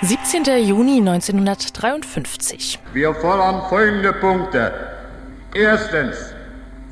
17. 0.00 0.44
Juni 0.64 0.98
1953. 0.98 2.78
Wir 2.92 3.12
fordern 3.16 3.68
folgende 3.68 4.12
Punkte. 4.12 4.72
Erstens, 5.52 6.16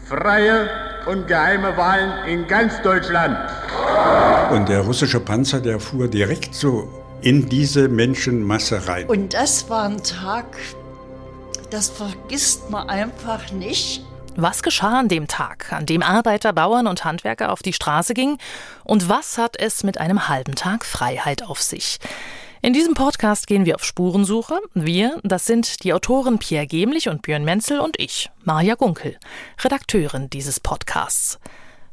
freie 0.08 0.68
und 1.06 1.28
geheime 1.28 1.76
Wahlen 1.76 2.26
in 2.26 2.48
ganz 2.48 2.82
Deutschland. 2.82 3.38
Und 4.50 4.68
der 4.68 4.80
russische 4.80 5.20
Panzer, 5.20 5.60
der 5.60 5.78
fuhr 5.78 6.08
direkt 6.08 6.52
so 6.52 6.88
in 7.22 7.48
diese 7.48 7.88
Menschenmasse 7.88 8.88
rein. 8.88 9.06
Und 9.06 9.34
das 9.34 9.70
war 9.70 9.84
ein 9.84 10.02
Tag, 10.02 10.56
das 11.70 11.88
vergisst 11.88 12.70
man 12.70 12.88
einfach 12.88 13.52
nicht. 13.52 14.04
Was 14.34 14.64
geschah 14.64 14.98
an 14.98 15.06
dem 15.08 15.28
Tag, 15.28 15.72
an 15.72 15.86
dem 15.86 16.02
Arbeiter, 16.02 16.52
Bauern 16.52 16.88
und 16.88 17.04
Handwerker 17.04 17.52
auf 17.52 17.62
die 17.62 17.72
Straße 17.72 18.14
gingen? 18.14 18.38
Und 18.82 19.08
was 19.08 19.38
hat 19.38 19.56
es 19.58 19.84
mit 19.84 19.98
einem 19.98 20.28
halben 20.28 20.56
Tag 20.56 20.84
Freiheit 20.84 21.44
auf 21.44 21.62
sich? 21.62 21.98
In 22.66 22.72
diesem 22.72 22.94
Podcast 22.94 23.46
gehen 23.46 23.64
wir 23.64 23.76
auf 23.76 23.84
Spurensuche. 23.84 24.58
Wir, 24.74 25.20
das 25.22 25.46
sind 25.46 25.84
die 25.84 25.92
Autoren 25.92 26.40
Pierre 26.40 26.66
Gemlich 26.66 27.08
und 27.08 27.22
Björn 27.22 27.44
Menzel 27.44 27.78
und 27.78 27.96
ich, 28.00 28.28
Maja 28.42 28.74
Gunkel, 28.74 29.16
Redakteurin 29.62 30.28
dieses 30.30 30.58
Podcasts. 30.58 31.38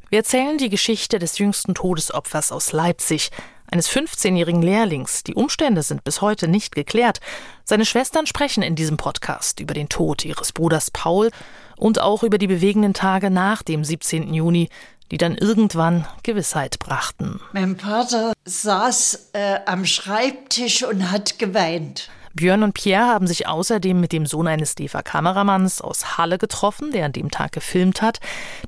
Wir 0.10 0.18
erzählen 0.18 0.58
die 0.58 0.70
Geschichte 0.70 1.20
des 1.20 1.38
jüngsten 1.38 1.76
Todesopfers 1.76 2.52
aus 2.52 2.72
Leipzig, 2.72 3.30
eines 3.70 3.88
15-jährigen 3.88 4.64
Lehrlings. 4.64 5.22
Die 5.22 5.36
Umstände 5.36 5.84
sind 5.84 6.04
bis 6.04 6.22
heute 6.22 6.48
nicht 6.48 6.74
geklärt. 6.74 7.20
Seine 7.64 7.86
Schwestern 7.86 8.26
sprechen 8.26 8.64
in 8.64 8.76
diesem 8.76 8.98
Podcast 8.98 9.60
über 9.60 9.76
den 9.76 9.90
Tod 9.90 10.26
ihres 10.26 10.54
Bruders 10.54 10.90
Paul 10.90 11.30
und 11.78 12.02
auch 12.02 12.24
über 12.24 12.38
die 12.40 12.48
bewegenden 12.48 12.94
Tage 12.94 13.30
nach 13.30 13.62
dem 13.62 13.84
17. 13.84 14.34
Juni, 14.34 14.70
die 15.12 15.18
dann 15.18 15.36
irgendwann 15.36 16.08
Gewissheit 16.24 16.80
brachten. 16.80 17.40
Mein 17.54 17.78
Vater 17.78 18.34
saß 18.46 19.30
äh, 19.34 19.60
am 19.66 19.86
Schreibtisch 19.86 20.84
und 20.84 21.12
hat 21.12 21.40
geweint. 21.40 22.10
Björn 22.36 22.64
und 22.64 22.74
Pierre 22.74 23.06
haben 23.06 23.28
sich 23.28 23.48
außerdem 23.48 24.00
mit 24.00 24.12
dem 24.12 24.26
Sohn 24.26 24.48
eines 24.48 24.74
DEFA-Kameramanns 24.74 25.82
aus 25.82 26.18
Halle 26.18 26.40
getroffen, 26.40 26.92
der 26.92 27.06
an 27.06 27.14
dem 27.14 27.30
Tag 27.30 27.52
gefilmt 27.52 28.02
hat. 28.02 28.20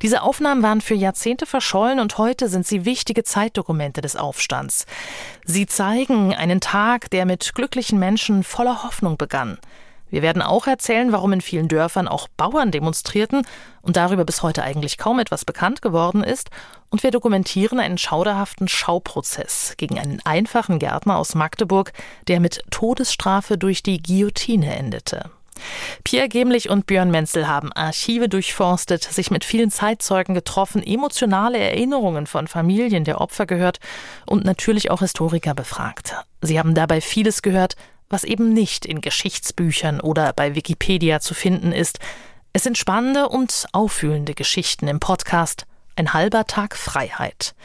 Diese 0.03 0.21
Aufnahmen 0.21 0.61
waren 0.61 0.81
für 0.81 0.93
Jahrzehnte 0.93 1.47
verschollen 1.47 1.99
und 1.99 2.19
heute 2.19 2.47
sind 2.47 2.67
sie 2.67 2.85
wichtige 2.85 3.23
Zeitdokumente 3.23 4.01
des 4.01 4.15
Aufstands. 4.15 4.85
Sie 5.45 5.65
zeigen 5.65 6.35
einen 6.35 6.61
Tag, 6.61 7.09
der 7.09 7.25
mit 7.25 7.55
glücklichen 7.55 7.97
Menschen 7.97 8.43
voller 8.43 8.83
Hoffnung 8.83 9.17
begann. 9.17 9.57
Wir 10.15 10.21
werden 10.21 10.41
auch 10.41 10.65
erzählen, 10.65 11.11
warum 11.11 11.33
in 11.33 11.41
vielen 11.41 11.67
Dörfern 11.67 12.07
auch 12.07 12.29
Bauern 12.37 12.71
demonstrierten 12.71 13.45
und 13.81 13.97
darüber 13.97 14.23
bis 14.23 14.43
heute 14.43 14.63
eigentlich 14.63 14.97
kaum 14.97 15.19
etwas 15.19 15.43
bekannt 15.43 15.81
geworden 15.81 16.23
ist. 16.23 16.51
Und 16.89 17.03
wir 17.03 17.11
dokumentieren 17.11 17.81
einen 17.81 17.97
schauderhaften 17.97 18.69
Schauprozess 18.69 19.73
gegen 19.75 19.99
einen 19.99 20.21
einfachen 20.23 20.79
Gärtner 20.79 21.17
aus 21.17 21.35
Magdeburg, 21.35 21.91
der 22.29 22.39
mit 22.39 22.63
Todesstrafe 22.71 23.57
durch 23.57 23.83
die 23.83 24.01
Guillotine 24.01 24.73
endete. 24.77 25.31
Pierre 26.05 26.29
Gemlich 26.29 26.69
und 26.69 26.87
Björn 26.87 27.11
Menzel 27.11 27.49
haben 27.49 27.73
Archive 27.73 28.29
durchforstet, 28.29 29.03
sich 29.03 29.31
mit 29.31 29.43
vielen 29.43 29.69
Zeitzeugen 29.69 30.33
getroffen, 30.33 30.81
emotionale 30.81 31.57
Erinnerungen 31.57 32.25
von 32.25 32.47
Familien 32.47 33.03
der 33.03 33.19
Opfer 33.19 33.45
gehört 33.45 33.79
und 34.25 34.45
natürlich 34.45 34.91
auch 34.91 34.99
Historiker 34.99 35.53
befragt. 35.53 36.15
Sie 36.41 36.57
haben 36.57 36.73
dabei 36.73 37.01
vieles 37.01 37.41
gehört, 37.41 37.75
was 38.09 38.23
eben 38.23 38.53
nicht 38.53 38.85
in 38.85 39.01
Geschichtsbüchern 39.01 39.99
oder 39.99 40.33
bei 40.33 40.55
Wikipedia 40.55 41.19
zu 41.19 41.33
finden 41.33 41.71
ist. 41.71 41.99
Es 42.53 42.63
sind 42.63 42.77
spannende 42.77 43.29
und 43.29 43.65
auffühlende 43.73 44.33
Geschichten 44.33 44.87
im 44.87 44.99
Podcast 44.99 45.65
Ein 45.97 46.13
halber 46.13 46.45
Tag 46.45 46.75
Freiheit. 46.75 47.55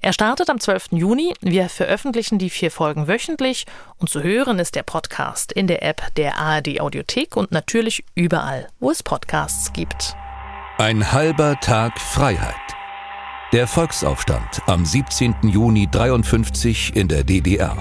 Er 0.00 0.12
startet 0.12 0.50
am 0.50 0.60
12. 0.60 0.88
Juni. 0.92 1.34
Wir 1.40 1.68
veröffentlichen 1.68 2.38
die 2.38 2.50
vier 2.50 2.70
Folgen 2.70 3.08
wöchentlich 3.08 3.66
und 3.98 4.08
zu 4.08 4.22
hören 4.22 4.58
ist 4.58 4.74
der 4.74 4.82
Podcast 4.82 5.52
in 5.52 5.66
der 5.66 5.82
App 5.82 6.14
der 6.16 6.38
ARD 6.38 6.80
Audiothek 6.80 7.36
und 7.36 7.52
natürlich 7.52 8.04
überall, 8.14 8.68
wo 8.80 8.90
es 8.90 9.02
Podcasts 9.02 9.72
gibt. 9.72 10.14
Ein 10.78 11.12
halber 11.12 11.58
Tag 11.60 12.00
Freiheit. 12.00 12.54
Der 13.52 13.68
Volksaufstand 13.68 14.62
am 14.66 14.84
17. 14.84 15.36
Juni 15.44 15.88
53 15.88 16.96
in 16.96 17.06
der 17.06 17.22
DDR. 17.22 17.76